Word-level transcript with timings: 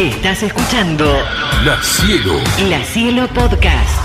Estás 0.00 0.42
escuchando 0.42 1.04
La 1.62 1.76
Cielo. 1.82 2.32
La 2.70 2.78
Cielo 2.84 3.26
Podcast. 3.34 4.00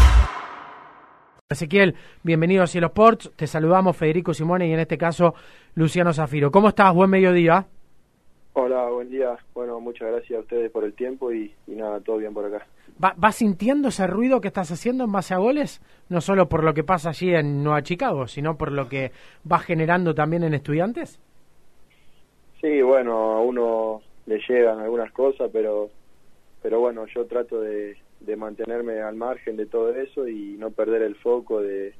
Ezequiel, 1.50 1.96
bienvenido 2.22 2.64
a 2.64 2.68
Cielo 2.68 2.88
Sports. 2.88 3.32
Te 3.38 3.48
saludamos 3.48 3.96
Federico 3.96 4.34
Simone 4.34 4.68
y 4.68 4.74
en 4.74 4.80
este 4.80 4.98
caso 4.98 5.36
Luciano 5.76 6.12
Zafiro. 6.12 6.52
¿Cómo 6.52 6.68
estás? 6.70 6.94
Buen 6.94 7.10
mediodía. 7.10 7.66
Hola, 8.54 8.90
buen 8.90 9.10
día. 9.10 9.38
Bueno, 9.54 9.80
muchas 9.80 10.10
gracias 10.12 10.38
a 10.38 10.42
ustedes 10.42 10.70
por 10.70 10.84
el 10.84 10.94
tiempo 10.96 11.32
y, 11.32 11.54
y 11.66 11.72
nada, 11.72 12.02
todo 12.02 12.18
bien 12.18 12.34
por 12.34 12.44
acá. 12.44 12.68
¿Va- 13.02 13.14
¿Vas 13.16 13.36
sintiendo 13.36 13.88
ese 13.88 14.06
ruido 14.08 14.42
que 14.42 14.50
estás 14.50 14.72
haciendo 14.72 15.06
en 15.06 15.14
base 15.14 15.34
a 15.34 15.38
goles? 15.38 15.82
No 16.10 16.20
solo 16.20 16.50
por 16.50 16.66
lo 16.66 16.74
que 16.74 16.84
pasa 16.84 17.10
allí 17.12 17.34
en 17.34 17.64
Nueva 17.64 17.84
Chicago, 17.84 18.28
sino 18.28 18.58
por 18.58 18.74
lo 18.74 18.90
que 18.90 19.14
vas 19.46 19.64
generando 19.64 20.14
también 20.14 20.44
en 20.44 20.56
estudiantes. 20.56 21.22
Sí, 22.60 22.82
bueno, 22.82 23.14
a 23.34 23.42
uno 23.42 24.02
le 24.26 24.40
llegan 24.48 24.80
algunas 24.80 25.12
cosas, 25.12 25.50
pero 25.52 25.90
pero 26.66 26.80
bueno, 26.80 27.06
yo 27.14 27.26
trato 27.28 27.62
de, 27.62 27.96
mantenerme 28.36 29.00
al 29.00 29.16
margen 29.16 29.56
de 29.56 29.68
todo 29.68 29.94
eso 29.94 30.28
y 30.28 30.56
no 30.58 30.72
perder 30.72 31.04
el 31.04 31.14
foco 31.14 31.62
de, 31.62 31.94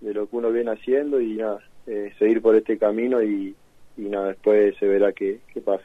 de 0.00 0.12
lo 0.12 0.28
que 0.28 0.34
uno 0.34 0.50
viene 0.50 0.72
haciendo 0.72 1.20
y 1.20 1.36
nada, 1.36 1.60
eh, 1.86 2.12
seguir 2.18 2.42
por 2.42 2.56
este 2.56 2.78
camino 2.78 3.22
y, 3.22 3.54
y 3.96 4.02
nada, 4.02 4.30
después 4.30 4.76
se 4.78 4.88
verá 4.88 5.12
qué, 5.12 5.38
qué 5.54 5.60
pasa. 5.60 5.84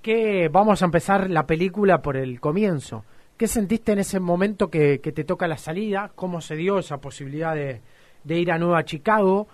¿Qué, 0.00 0.48
vamos 0.48 0.80
a 0.80 0.86
empezar 0.86 1.28
la 1.28 1.46
película 1.46 2.00
por 2.00 2.16
el 2.16 2.40
comienzo. 2.40 3.04
¿Qué 3.36 3.46
sentiste 3.46 3.92
en 3.92 3.98
ese 3.98 4.20
momento 4.20 4.70
que, 4.70 5.00
que 5.00 5.12
te 5.12 5.24
toca 5.24 5.46
la 5.46 5.58
salida? 5.58 6.12
¿Cómo 6.14 6.40
se 6.40 6.56
dio 6.56 6.78
esa 6.78 6.98
posibilidad 6.98 7.54
de, 7.54 7.82
de 8.24 8.38
ir 8.38 8.50
a 8.52 8.58
Nueva 8.58 8.86
Chicago? 8.86 9.48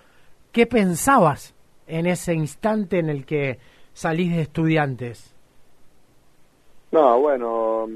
¿Qué 0.53 0.67
pensabas 0.67 1.57
en 1.89 2.07
ese 2.07 2.35
instante 2.35 3.01
en 3.01 3.11
el 3.11 3.27
que 3.27 3.59
salís 3.95 4.37
de 4.37 4.43
estudiantes? 4.43 5.36
No, 6.97 7.21
bueno, 7.21 7.91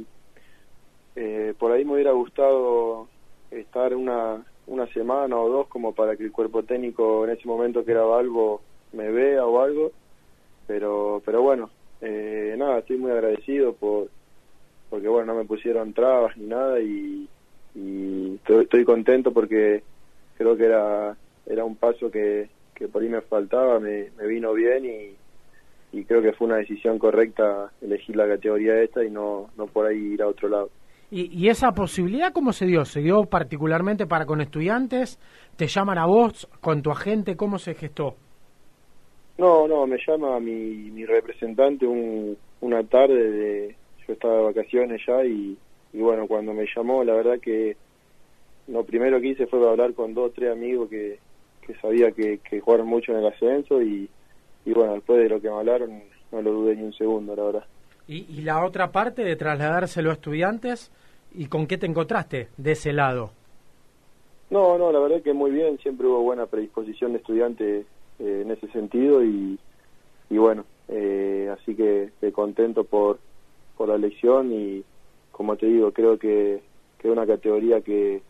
eh, 1.16 1.54
por 1.58 1.72
ahí 1.72 1.86
me 1.86 1.94
hubiera 1.94 2.12
gustado 2.12 3.08
estar 3.50 3.94
una, 3.94 4.44
una 4.66 4.86
semana 4.88 5.38
o 5.38 5.48
dos 5.48 5.68
como 5.68 5.94
para 5.94 6.18
que 6.18 6.24
el 6.24 6.32
cuerpo 6.32 6.64
técnico 6.64 7.24
en 7.24 7.30
ese 7.30 7.48
momento 7.48 7.82
que 7.82 7.92
era 7.92 8.02
algo 8.02 8.60
me 8.92 9.10
vea 9.10 9.46
o 9.46 9.58
algo, 9.62 9.90
pero 10.66 11.22
pero 11.24 11.40
bueno, 11.40 11.70
eh, 12.02 12.54
nada, 12.58 12.80
estoy 12.80 12.98
muy 12.98 13.10
agradecido 13.10 13.72
por 13.72 14.10
porque 14.90 15.08
bueno, 15.08 15.32
no 15.32 15.38
me 15.38 15.46
pusieron 15.46 15.94
trabas 15.94 16.36
ni 16.36 16.44
nada 16.48 16.78
y, 16.82 17.26
y 17.74 18.34
estoy, 18.34 18.64
estoy 18.64 18.84
contento 18.84 19.32
porque 19.32 19.82
creo 20.36 20.58
que 20.58 20.66
era 20.66 21.16
era 21.46 21.64
un 21.64 21.76
paso 21.76 22.10
que, 22.10 22.50
que 22.74 22.86
por 22.86 23.00
ahí 23.02 23.08
me 23.08 23.22
faltaba, 23.22 23.80
me, 23.80 24.10
me 24.18 24.26
vino 24.26 24.52
bien 24.52 24.84
y, 24.84 25.19
y 25.92 26.04
creo 26.04 26.22
que 26.22 26.32
fue 26.32 26.46
una 26.46 26.58
decisión 26.58 26.98
correcta 26.98 27.70
elegir 27.80 28.16
la 28.16 28.28
categoría 28.28 28.80
esta 28.82 29.04
y 29.04 29.10
no, 29.10 29.48
no 29.56 29.66
por 29.66 29.86
ahí 29.86 29.98
ir 29.98 30.22
a 30.22 30.28
otro 30.28 30.48
lado. 30.48 30.70
¿Y, 31.10 31.26
y 31.36 31.48
esa 31.48 31.72
posibilidad 31.72 32.32
cómo 32.32 32.52
se 32.52 32.66
dio? 32.66 32.84
¿Se 32.84 33.00
dio 33.00 33.24
particularmente 33.24 34.06
para 34.06 34.26
con 34.26 34.40
estudiantes? 34.40 35.18
¿Te 35.56 35.66
llaman 35.66 35.98
a 35.98 36.06
vos 36.06 36.48
con 36.60 36.82
tu 36.82 36.92
agente? 36.92 37.36
¿Cómo 37.36 37.58
se 37.58 37.74
gestó? 37.74 38.14
No, 39.36 39.66
no, 39.66 39.86
me 39.86 39.98
llama 40.06 40.38
mi, 40.38 40.90
mi 40.90 41.04
representante 41.04 41.86
un, 41.86 42.36
una 42.60 42.84
tarde, 42.84 43.30
de, 43.30 43.76
yo 44.06 44.12
estaba 44.12 44.36
de 44.36 44.42
vacaciones 44.44 45.00
ya 45.06 45.24
y, 45.24 45.56
y 45.92 45.98
bueno, 45.98 46.28
cuando 46.28 46.52
me 46.52 46.66
llamó, 46.76 47.02
la 47.02 47.14
verdad 47.14 47.40
que 47.40 47.76
lo 48.68 48.84
primero 48.84 49.20
que 49.20 49.28
hice 49.28 49.46
fue 49.46 49.68
hablar 49.68 49.94
con 49.94 50.14
dos 50.14 50.30
o 50.30 50.32
tres 50.32 50.52
amigos 50.52 50.88
que, 50.88 51.18
que 51.66 51.74
sabía 51.80 52.12
que, 52.12 52.38
que 52.38 52.60
jugaron 52.60 52.86
mucho 52.86 53.12
en 53.12 53.18
el 53.18 53.26
ascenso 53.26 53.82
y, 53.82 54.08
y 54.64 54.72
bueno, 54.72 54.94
después 54.94 55.18
de 55.20 55.28
lo 55.28 55.40
que 55.40 55.48
me 55.48 55.56
hablaron 55.56 56.02
no 56.32 56.42
lo 56.42 56.52
dudé 56.52 56.76
ni 56.76 56.82
un 56.82 56.92
segundo, 56.92 57.34
la 57.34 57.44
verdad. 57.44 57.64
¿Y, 58.06 58.26
y 58.28 58.42
la 58.42 58.64
otra 58.64 58.90
parte 58.92 59.24
de 59.24 59.36
trasladárselo 59.36 60.10
a 60.10 60.14
estudiantes? 60.14 60.90
¿Y 61.32 61.46
con 61.46 61.66
qué 61.66 61.78
te 61.78 61.86
encontraste 61.86 62.48
de 62.56 62.72
ese 62.72 62.92
lado? 62.92 63.30
No, 64.50 64.76
no, 64.78 64.90
la 64.90 64.98
verdad 64.98 65.22
que 65.22 65.32
muy 65.32 65.52
bien, 65.52 65.78
siempre 65.78 66.06
hubo 66.08 66.22
buena 66.22 66.46
predisposición 66.46 67.12
de 67.12 67.18
estudiantes 67.18 67.86
eh, 68.18 68.42
en 68.44 68.50
ese 68.50 68.66
sentido 68.72 69.24
y, 69.24 69.58
y 70.28 70.38
bueno, 70.38 70.64
eh, 70.88 71.48
así 71.52 71.76
que 71.76 72.10
contento 72.32 72.84
por, 72.84 73.20
por 73.76 73.88
la 73.88 73.94
elección 73.94 74.52
y 74.52 74.84
como 75.30 75.56
te 75.56 75.66
digo, 75.66 75.92
creo 75.92 76.18
que, 76.18 76.60
que 76.98 77.08
es 77.08 77.12
una 77.12 77.26
categoría 77.26 77.80
que, 77.80 78.22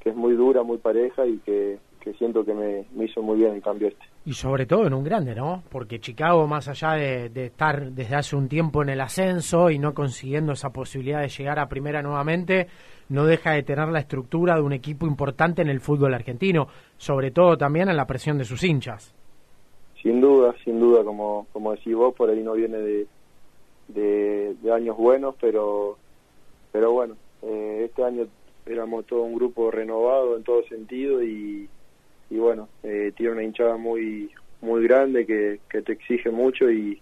que 0.00 0.10
es 0.10 0.16
muy 0.16 0.34
dura, 0.34 0.62
muy 0.62 0.78
pareja 0.78 1.26
y 1.26 1.38
que, 1.38 1.78
que 1.98 2.12
siento 2.14 2.44
que 2.44 2.54
me, 2.54 2.84
me 2.94 3.04
hizo 3.04 3.22
muy 3.22 3.38
bien 3.38 3.54
el 3.54 3.62
cambio 3.62 3.88
este. 3.88 4.04
Y 4.24 4.32
sobre 4.32 4.66
todo 4.66 4.86
en 4.86 4.94
un 4.94 5.04
grande, 5.04 5.34
¿no? 5.34 5.62
Porque 5.70 6.00
Chicago, 6.00 6.46
más 6.46 6.68
allá 6.68 6.92
de, 6.92 7.28
de 7.30 7.46
estar 7.46 7.90
desde 7.92 8.14
hace 8.14 8.36
un 8.36 8.48
tiempo 8.48 8.82
en 8.82 8.90
el 8.90 9.00
ascenso 9.00 9.70
y 9.70 9.78
no 9.78 9.94
consiguiendo 9.94 10.52
esa 10.52 10.70
posibilidad 10.70 11.20
de 11.20 11.28
llegar 11.28 11.58
a 11.58 11.68
primera 11.68 12.02
nuevamente, 12.02 12.66
no 13.08 13.24
deja 13.24 13.52
de 13.52 13.62
tener 13.62 13.88
la 13.88 14.00
estructura 14.00 14.56
de 14.56 14.62
un 14.62 14.72
equipo 14.72 15.06
importante 15.06 15.62
en 15.62 15.68
el 15.68 15.80
fútbol 15.80 16.14
argentino, 16.14 16.68
sobre 16.96 17.30
todo 17.30 17.56
también 17.56 17.88
en 17.88 17.96
la 17.96 18.06
presión 18.06 18.38
de 18.38 18.44
sus 18.44 18.62
hinchas. 18.62 19.14
Sin 20.02 20.20
duda, 20.20 20.54
sin 20.64 20.78
duda, 20.78 21.02
como, 21.04 21.46
como 21.52 21.72
decís 21.72 21.94
vos, 21.94 22.14
por 22.14 22.30
ahí 22.30 22.42
no 22.42 22.52
viene 22.52 22.78
de, 22.78 23.06
de, 23.88 24.54
de 24.62 24.72
años 24.72 24.96
buenos, 24.96 25.34
pero, 25.40 25.96
pero 26.70 26.92
bueno, 26.92 27.16
eh, 27.42 27.84
este 27.86 28.04
año 28.04 28.26
éramos 28.66 29.06
todo 29.06 29.22
un 29.22 29.34
grupo 29.34 29.70
renovado 29.70 30.36
en 30.36 30.44
todo 30.44 30.62
sentido 30.64 31.22
y, 31.22 31.68
y 32.30 32.36
bueno, 32.36 32.68
eh, 32.82 33.12
tiene 33.16 33.32
una 33.32 33.42
hinchada 33.42 33.76
muy 33.76 34.30
muy 34.60 34.82
grande 34.82 35.24
que, 35.24 35.60
que 35.70 35.82
te 35.82 35.92
exige 35.92 36.30
mucho 36.30 36.70
y, 36.70 37.00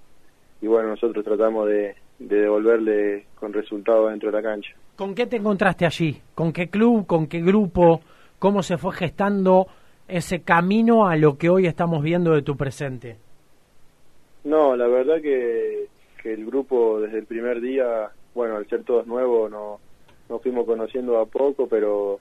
y 0.61 0.67
bueno, 0.67 0.91
nosotros 0.91 1.25
tratamos 1.25 1.69
de, 1.69 1.95
de 2.19 2.41
devolverle 2.43 3.27
con 3.35 3.53
resultados 3.53 4.11
dentro 4.11 4.31
de 4.31 4.37
la 4.37 4.43
cancha. 4.43 4.75
¿Con 4.97 5.15
qué 5.15 5.27
te 5.27 5.37
encontraste 5.37 5.87
allí? 5.87 6.21
¿Con 6.35 6.53
qué 6.53 6.69
club? 6.69 7.07
¿Con 7.07 7.27
qué 7.27 7.41
grupo? 7.41 8.01
¿Cómo 8.39 8.63
se 8.63 8.79
fue 8.79 8.93
gestando 8.95 9.67
ese 10.09 10.43
camino 10.43 11.07
a 11.07 11.17
lo 11.17 11.37
que 11.37 11.49
hoy 11.49 11.67
estamos 11.67 12.03
viendo 12.03 12.33
de 12.33 12.43
tu 12.43 12.57
presente? 12.57 13.17
No, 14.45 14.77
la 14.77 14.87
verdad 14.87 15.21
que, 15.21 15.87
que 16.23 16.35
el 16.35 16.47
grupo 16.47 17.01
desde 17.01 17.19
el 17.19 17.27
primer 17.27 17.61
día, 17.61 18.11
bueno, 18.35 18.57
al 18.57 18.69
ser 18.69 18.85
todos 18.85 19.07
nuevos, 19.07 19.51
no, 19.51 19.81
nos 20.29 20.43
fuimos 20.43 20.67
conociendo 20.67 21.19
a 21.19 21.27
poco, 21.27 21.67
pero 21.67 22.21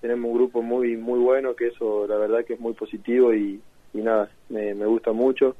tenemos 0.00 0.30
un 0.30 0.36
grupo 0.36 0.62
muy 0.62 0.96
muy 0.96 1.18
bueno, 1.18 1.54
que 1.54 1.68
eso 1.68 2.06
la 2.06 2.16
verdad 2.16 2.44
que 2.44 2.54
es 2.54 2.60
muy 2.60 2.72
positivo 2.72 3.34
y, 3.34 3.60
y 3.92 3.98
nada, 3.98 4.30
me, 4.48 4.74
gusta 4.86 5.12
mucho. 5.12 5.56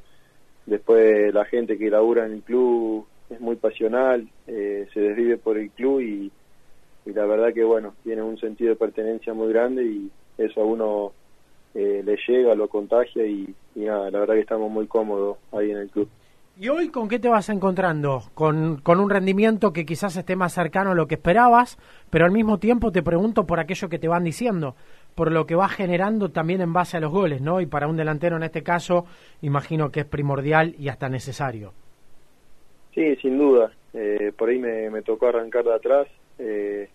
Después 0.67 1.33
la 1.35 1.45
gente 1.45 1.79
que 1.79 1.91
labura 1.91 2.27
en 2.27 2.33
el 2.33 2.43
club 2.43 3.07
es 3.29 3.41
muy 3.41 3.57
pasional, 3.57 4.29
eh, 4.47 4.89
se 4.93 5.01
desvive 5.01 5.37
por 5.37 5.59
el 5.59 5.71
club 5.71 6.01
y, 6.01 6.31
y 7.07 7.13
la 7.13 7.27
verdad 7.27 7.53
que 7.53 7.65
bueno, 7.65 7.95
tiene 8.03 8.23
un 8.23 8.39
sentido 8.39 8.71
de 8.71 8.77
pertenencia 8.77 9.35
muy 9.35 9.49
grande 9.49 9.85
y 9.85 10.11
eso 10.39 10.61
a 10.61 10.65
uno 10.65 11.13
eh, 11.75 12.03
le 12.05 12.17
llega, 12.27 12.55
lo 12.55 12.69
contagia 12.69 13.27
y 13.27 13.55
nada, 13.75 14.11
la 14.11 14.21
verdad 14.21 14.35
que 14.35 14.41
estamos 14.41 14.71
muy 14.71 14.87
cómodos 14.87 15.39
ahí 15.53 15.71
en 15.71 15.79
el 15.79 15.91
club. 15.91 16.09
¿Y 16.59 16.69
hoy 16.69 16.91
con 16.91 17.09
qué 17.09 17.19
te 17.19 17.29
vas 17.29 17.49
encontrando? 17.49 18.23
Con, 18.35 18.77
con 18.83 19.01
un 19.01 19.09
rendimiento 19.09 19.73
que 19.73 19.87
quizás 19.87 20.17
esté 20.17 20.37
más 20.37 20.53
cercano 20.53 20.91
a 20.91 20.95
lo 20.95 21.07
que 21.07 21.15
esperabas, 21.15 21.79
pero 22.11 22.27
al 22.27 22.33
mismo 22.33 22.59
tiempo 22.59 22.93
te 22.93 23.03
pregunto 23.03 23.47
por 23.47 23.61
aquello 23.61 23.89
que 23.89 23.99
te 23.99 24.09
van 24.09 24.25
diciendo, 24.25 24.75
por 25.15 25.33
lo 25.33 25.47
que 25.47 25.55
vas 25.55 25.73
generando 25.73 26.31
también 26.31 26.61
en 26.61 26.75
base 26.75 26.99
a 26.99 27.01
los 27.01 27.11
goles, 27.11 27.41
¿no? 27.41 27.63
Y 27.63 27.67
para 27.67 27.89
un 27.89 27.97
delantero 27.97 28.37
en 28.37 28.43
este 28.43 28.63
caso, 28.63 29.07
imagino 29.41 29.91
que 29.91 30.01
es 30.01 30.07
primordial 30.07 30.75
y 30.79 30.89
hasta 30.89 31.09
necesario. 31.09 31.73
Sí, 32.95 33.17
sin 33.17 33.39
duda. 33.39 33.73
Eh, 33.95 34.33
por 34.37 34.51
ahí 34.51 34.59
me, 34.59 34.91
me 34.91 35.03
tocó 35.03 35.29
arrancar 35.29 35.65
de 35.65 35.75
atrás. 35.75 36.09
Eh, 36.39 36.89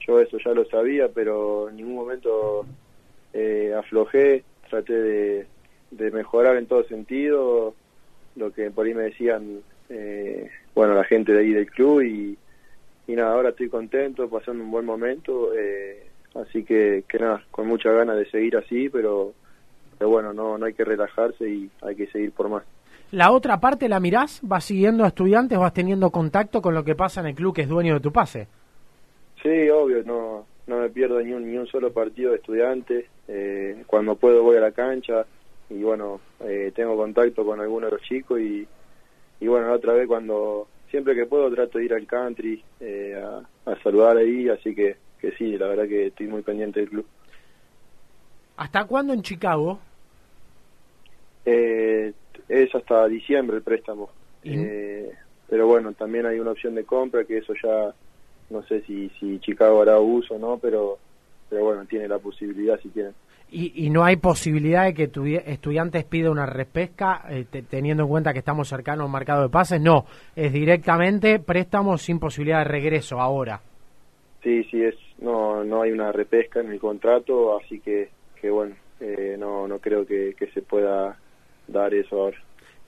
yo 0.00 0.20
eso 0.20 0.38
ya 0.44 0.52
lo 0.52 0.64
sabía, 0.64 1.08
pero 1.14 1.68
en 1.68 1.76
ningún 1.76 1.94
momento 1.94 2.66
eh, 3.32 3.72
aflojé. 3.78 4.42
Traté 4.68 4.92
de, 4.92 5.46
de 5.92 6.10
mejorar 6.10 6.56
en 6.56 6.66
todo 6.66 6.82
sentido 6.84 7.74
lo 8.36 8.52
que 8.52 8.70
por 8.70 8.86
ahí 8.86 8.94
me 8.94 9.04
decían, 9.04 9.60
eh, 9.88 10.50
bueno, 10.74 10.94
la 10.94 11.04
gente 11.04 11.32
de 11.32 11.40
ahí 11.40 11.52
del 11.52 11.70
club 11.70 12.02
y, 12.02 12.36
y 13.06 13.16
nada, 13.16 13.32
ahora 13.32 13.50
estoy 13.50 13.68
contento, 13.68 14.28
pasando 14.28 14.62
un 14.62 14.70
buen 14.70 14.84
momento. 14.84 15.52
Eh, 15.54 16.06
así 16.34 16.64
que, 16.64 17.04
que 17.08 17.18
nada, 17.18 17.42
con 17.50 17.66
mucha 17.66 17.90
ganas 17.90 18.16
de 18.16 18.30
seguir 18.30 18.56
así, 18.56 18.88
pero, 18.88 19.32
pero 19.98 20.10
bueno, 20.10 20.32
no, 20.32 20.58
no 20.58 20.66
hay 20.66 20.74
que 20.74 20.84
relajarse 20.84 21.48
y 21.48 21.70
hay 21.82 21.96
que 21.96 22.06
seguir 22.08 22.32
por 22.32 22.48
más. 22.48 22.64
La 23.12 23.30
otra 23.30 23.60
parte 23.60 23.88
la 23.88 24.00
mirás, 24.00 24.40
vas 24.42 24.64
siguiendo 24.64 25.04
a 25.04 25.08
estudiantes, 25.08 25.58
vas 25.58 25.72
teniendo 25.72 26.10
contacto 26.10 26.60
con 26.60 26.74
lo 26.74 26.84
que 26.84 26.96
pasa 26.96 27.20
en 27.20 27.28
el 27.28 27.34
club 27.34 27.54
que 27.54 27.62
es 27.62 27.68
dueño 27.68 27.94
de 27.94 28.00
tu 28.00 28.12
pase. 28.12 28.48
Sí, 29.42 29.70
obvio, 29.70 30.02
no, 30.02 30.44
no 30.66 30.80
me 30.80 30.88
pierdo 30.90 31.20
ni 31.20 31.32
un, 31.32 31.48
ni 31.48 31.56
un 31.56 31.68
solo 31.68 31.92
partido 31.92 32.32
de 32.32 32.38
estudiante. 32.38 33.06
Eh, 33.28 33.84
cuando 33.86 34.16
puedo 34.16 34.42
voy 34.42 34.56
a 34.56 34.60
la 34.60 34.72
cancha 34.72 35.24
y 35.68 35.82
bueno, 35.82 36.20
eh, 36.40 36.72
tengo 36.74 36.96
contacto 36.96 37.44
con 37.44 37.60
algunos 37.60 37.90
de 37.90 37.96
los 37.96 38.02
chicos 38.06 38.40
y, 38.40 38.66
y 39.40 39.46
bueno, 39.46 39.68
la 39.68 39.74
otra 39.74 39.92
vez 39.94 40.06
cuando, 40.06 40.68
siempre 40.90 41.14
que 41.14 41.26
puedo 41.26 41.50
trato 41.50 41.78
de 41.78 41.84
ir 41.84 41.94
al 41.94 42.06
country 42.06 42.64
eh, 42.80 43.14
a, 43.22 43.70
a 43.70 43.82
saludar 43.82 44.16
ahí, 44.16 44.48
así 44.48 44.74
que, 44.74 44.96
que 45.18 45.32
sí, 45.32 45.56
la 45.58 45.68
verdad 45.68 45.88
que 45.88 46.06
estoy 46.08 46.26
muy 46.28 46.42
pendiente 46.42 46.80
del 46.80 46.90
club. 46.90 47.06
¿Hasta 48.56 48.84
cuándo 48.86 49.12
en 49.12 49.22
Chicago? 49.22 49.78
Eh, 51.44 52.12
es 52.48 52.74
hasta 52.74 53.06
diciembre 53.08 53.58
el 53.58 53.62
préstamo. 53.62 54.10
Y- 54.42 54.54
Eh, 54.54 55.12
pero 55.48 55.66
bueno, 55.66 55.92
también 55.92 56.26
hay 56.26 56.40
una 56.40 56.50
opción 56.52 56.74
de 56.74 56.84
compra 56.84 57.24
que 57.24 57.38
eso 57.38 57.54
ya 57.62 57.94
no 58.50 58.62
sé 58.64 58.82
si, 58.82 59.10
si 59.20 59.38
Chicago 59.40 59.82
hará 59.82 59.98
uso 59.98 60.34
o 60.34 60.38
no, 60.38 60.58
pero, 60.58 60.98
pero 61.48 61.64
bueno, 61.64 61.84
tiene 61.86 62.08
la 62.08 62.18
posibilidad 62.18 62.80
si 62.80 62.88
tienen. 62.90 63.14
Y, 63.48 63.86
y 63.86 63.90
no 63.90 64.04
hay 64.04 64.16
posibilidad 64.16 64.84
de 64.84 64.94
que 64.94 65.08
tu, 65.08 65.24
estudiantes 65.24 66.04
pida 66.04 66.30
una 66.30 66.46
repesca 66.46 67.22
eh, 67.30 67.44
teniendo 67.68 68.02
en 68.02 68.08
cuenta 68.08 68.32
que 68.32 68.40
estamos 68.40 68.68
cercanos 68.68 69.02
a 69.02 69.06
un 69.06 69.12
mercado 69.12 69.42
de 69.42 69.48
pases. 69.48 69.80
No, 69.80 70.04
es 70.34 70.52
directamente 70.52 71.38
préstamo 71.38 71.96
sin 71.96 72.18
posibilidad 72.18 72.58
de 72.58 72.64
regreso 72.64 73.20
ahora. 73.20 73.60
Sí, 74.42 74.64
sí, 74.64 74.82
es 74.82 74.96
no 75.18 75.64
no 75.64 75.82
hay 75.82 75.92
una 75.92 76.12
repesca 76.12 76.60
en 76.60 76.72
el 76.72 76.78
contrato, 76.78 77.58
así 77.58 77.80
que, 77.80 78.10
que 78.40 78.50
bueno, 78.50 78.74
eh, 79.00 79.36
no, 79.38 79.66
no 79.68 79.78
creo 79.78 80.06
que, 80.06 80.34
que 80.38 80.46
se 80.48 80.62
pueda 80.62 81.16
dar 81.68 81.94
eso 81.94 82.16
ahora. 82.22 82.38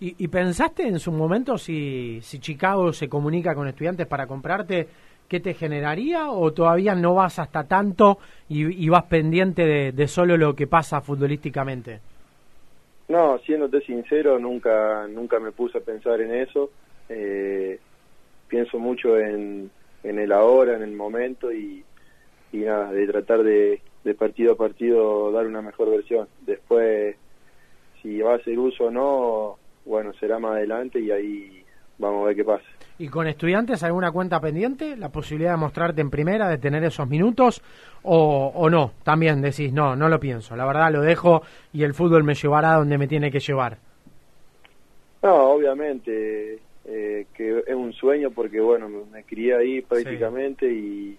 ¿Y, 0.00 0.14
¿Y, 0.22 0.28
pensaste 0.28 0.86
en 0.86 1.00
su 1.00 1.10
momento 1.10 1.58
si, 1.58 2.20
si 2.22 2.38
Chicago 2.38 2.92
se 2.92 3.08
comunica 3.08 3.54
con 3.54 3.66
estudiantes 3.66 4.06
para 4.06 4.28
comprarte, 4.28 4.86
qué 5.28 5.40
te 5.40 5.54
generaría 5.54 6.30
o 6.30 6.52
todavía 6.52 6.94
no 6.94 7.14
vas 7.14 7.38
hasta 7.38 7.64
tanto 7.64 8.18
y, 8.48 8.88
vas 8.88 9.04
pendiente 9.04 9.92
de, 9.92 10.08
solo 10.08 10.36
lo 10.36 10.54
que 10.56 10.66
pasa 10.66 11.00
futbolísticamente? 11.00 12.00
No, 13.08 13.38
siéndote 13.38 13.80
sincero, 13.82 14.38
nunca, 14.38 15.06
nunca 15.08 15.38
me 15.38 15.52
puse 15.52 15.78
a 15.78 15.82
pensar 15.82 16.20
en 16.20 16.34
eso. 16.34 16.70
Eh, 17.08 17.78
pienso 18.48 18.78
mucho 18.78 19.18
en, 19.18 19.70
en 20.02 20.18
el 20.18 20.32
ahora, 20.32 20.76
en 20.76 20.82
el 20.82 20.92
momento 20.92 21.52
y, 21.52 21.84
y 22.52 22.58
nada, 22.58 22.92
de 22.92 23.06
tratar 23.06 23.42
de, 23.42 23.80
de 24.04 24.14
partido 24.14 24.52
a 24.52 24.56
partido 24.56 25.30
dar 25.32 25.46
una 25.46 25.62
mejor 25.62 25.90
versión. 25.90 26.28
Después, 26.46 27.16
si 28.02 28.20
va 28.20 28.32
a 28.32 28.36
hacer 28.36 28.58
uso 28.58 28.86
o 28.86 28.90
no, 28.90 29.58
bueno, 29.84 30.12
será 30.14 30.38
más 30.38 30.52
adelante 30.52 31.00
y 31.00 31.10
ahí 31.10 31.64
vamos 31.98 32.22
a 32.22 32.26
ver 32.28 32.36
qué 32.36 32.44
pasa. 32.44 32.64
¿Y 32.98 33.08
con 33.08 33.26
estudiantes 33.28 33.82
alguna 33.82 34.10
cuenta 34.10 34.40
pendiente? 34.40 34.96
¿La 34.96 35.10
posibilidad 35.10 35.52
de 35.52 35.58
mostrarte 35.58 36.00
en 36.00 36.10
primera, 36.10 36.48
de 36.48 36.58
tener 36.58 36.82
esos 36.82 37.08
minutos? 37.08 37.62
¿O, 38.02 38.52
o 38.54 38.70
no? 38.70 38.92
También 39.04 39.40
decís, 39.40 39.72
no, 39.72 39.94
no 39.94 40.08
lo 40.08 40.18
pienso. 40.18 40.56
La 40.56 40.66
verdad 40.66 40.90
lo 40.90 41.02
dejo 41.02 41.42
y 41.72 41.84
el 41.84 41.94
fútbol 41.94 42.24
me 42.24 42.34
llevará 42.34 42.74
donde 42.74 42.98
me 42.98 43.06
tiene 43.06 43.30
que 43.30 43.40
llevar. 43.40 43.78
No, 45.22 45.50
obviamente 45.50 46.58
eh, 46.90 47.26
que 47.34 47.64
es 47.66 47.74
un 47.74 47.92
sueño 47.92 48.30
porque, 48.30 48.60
bueno, 48.60 48.88
me, 48.88 49.22
crié 49.22 49.54
ahí 49.54 49.82
prácticamente 49.82 50.72
y, 50.72 51.18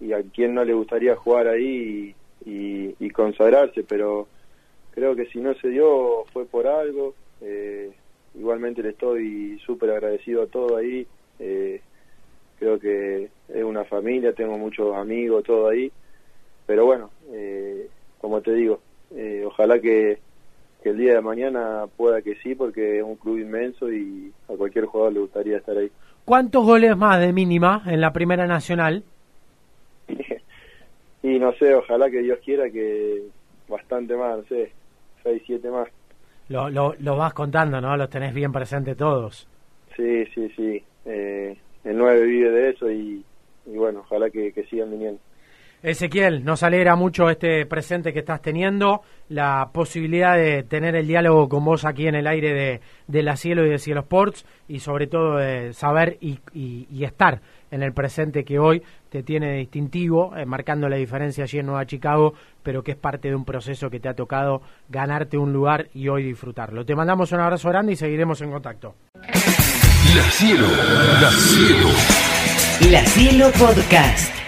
y, 0.00 0.12
a 0.14 0.22
quien 0.22 0.54
no 0.54 0.64
le 0.64 0.72
gustaría 0.72 1.14
jugar 1.16 1.48
ahí 1.48 2.14
y, 2.46 2.94
y, 2.98 3.10
consagrarse, 3.10 3.84
pero 3.84 4.26
creo 4.92 5.14
que 5.14 5.26
si 5.26 5.38
no 5.38 5.52
se 5.54 5.68
dio 5.68 6.24
fue 6.32 6.46
por 6.46 6.66
algo. 6.66 7.14
Eh, 7.42 7.90
igualmente 8.34 8.82
le 8.82 8.90
estoy 8.90 9.58
súper 9.64 9.90
agradecido 9.90 10.42
a 10.42 10.46
todo 10.46 10.76
ahí. 10.76 11.06
Eh, 11.38 11.80
creo 12.58 12.78
que 12.78 13.28
es 13.48 13.64
una 13.64 13.84
familia, 13.84 14.32
tengo 14.32 14.56
muchos 14.58 14.94
amigos, 14.96 15.44
todo 15.44 15.68
ahí. 15.68 15.90
Pero 16.66 16.86
bueno, 16.86 17.10
eh, 17.32 17.88
como 18.20 18.40
te 18.40 18.54
digo, 18.54 18.80
eh, 19.14 19.42
ojalá 19.46 19.80
que, 19.80 20.18
que, 20.82 20.90
el 20.90 20.98
día 20.98 21.14
de 21.14 21.20
mañana 21.20 21.86
pueda 21.96 22.22
que 22.22 22.36
sí, 22.36 22.54
porque 22.54 22.98
es 22.98 23.04
un 23.04 23.16
club 23.16 23.38
inmenso 23.38 23.92
y 23.92 24.32
a 24.48 24.56
cualquier 24.56 24.86
jugador 24.86 25.12
le 25.12 25.20
gustaría 25.20 25.56
estar 25.58 25.76
ahí. 25.76 25.90
¿Cuántos 26.24 26.64
goles 26.64 26.96
más 26.96 27.20
de 27.20 27.32
mínima 27.32 27.82
en 27.86 28.00
la 28.00 28.12
Primera 28.12 28.46
Nacional? 28.46 29.02
y 31.22 31.38
no 31.38 31.52
sé, 31.54 31.74
ojalá 31.74 32.10
que 32.10 32.22
Dios 32.22 32.38
quiera 32.44 32.70
que 32.70 33.22
bastante 33.68 34.14
más, 34.16 34.38
no 34.38 34.44
sé, 34.44 34.70
seis, 35.22 35.42
siete 35.46 35.68
más 35.68 35.88
lo, 36.48 36.68
lo, 36.70 36.94
lo, 36.98 37.16
vas 37.16 37.32
contando, 37.34 37.80
¿no? 37.80 37.96
Los 37.96 38.10
tenés 38.10 38.34
bien 38.34 38.52
presentes 38.52 38.96
todos. 38.96 39.48
Sí, 39.96 40.24
sí, 40.34 40.48
sí. 40.56 40.82
Eh, 41.04 41.56
el 41.84 41.96
9 41.96 42.26
vive 42.26 42.50
de 42.50 42.70
eso 42.70 42.90
y, 42.90 43.24
y 43.66 43.76
bueno, 43.76 44.00
ojalá 44.00 44.30
que, 44.30 44.52
que, 44.52 44.64
sigan 44.64 44.90
viniendo. 44.90 45.20
Ezequiel, 45.82 46.44
nos 46.44 46.62
alegra 46.62 46.94
mucho 46.94 47.28
este 47.28 47.66
presente 47.66 48.12
que 48.12 48.20
estás 48.20 48.40
teniendo, 48.40 49.02
la 49.28 49.70
posibilidad 49.72 50.36
de 50.36 50.62
tener 50.62 50.94
el 50.94 51.08
diálogo 51.08 51.48
con 51.48 51.64
vos 51.64 51.84
aquí 51.84 52.06
en 52.06 52.14
el 52.14 52.28
aire 52.28 52.54
de, 52.54 52.80
de 53.08 53.22
La 53.24 53.34
Cielo 53.34 53.66
y 53.66 53.70
de 53.70 53.78
Cielo 53.78 54.02
Sports 54.02 54.46
y 54.68 54.78
sobre 54.78 55.08
todo 55.08 55.38
de 55.38 55.72
saber 55.72 56.18
y, 56.20 56.38
y, 56.54 56.86
y 56.88 57.02
estar 57.02 57.40
en 57.72 57.82
el 57.82 57.92
presente 57.92 58.44
que 58.44 58.60
hoy 58.60 58.82
te 59.12 59.22
tiene 59.22 59.58
distintivo, 59.58 60.34
eh, 60.34 60.46
marcando 60.46 60.88
la 60.88 60.96
diferencia 60.96 61.44
allí 61.44 61.58
en 61.58 61.66
Nueva 61.66 61.84
Chicago, 61.84 62.32
pero 62.62 62.82
que 62.82 62.92
es 62.92 62.96
parte 62.96 63.28
de 63.28 63.34
un 63.34 63.44
proceso 63.44 63.90
que 63.90 64.00
te 64.00 64.08
ha 64.08 64.14
tocado 64.14 64.62
ganarte 64.88 65.36
un 65.36 65.52
lugar 65.52 65.88
y 65.92 66.08
hoy 66.08 66.22
disfrutarlo. 66.24 66.86
Te 66.86 66.96
mandamos 66.96 67.30
un 67.32 67.40
abrazo 67.40 67.68
grande 67.68 67.92
y 67.92 67.96
seguiremos 67.96 68.40
en 68.40 68.50
contacto. 68.50 68.94
La 69.14 70.22
Cielo, 70.30 70.66
La 71.20 71.30
Cielo. 71.30 71.88
La 72.90 73.04
Cielo 73.04 73.50
Podcast. 73.52 74.41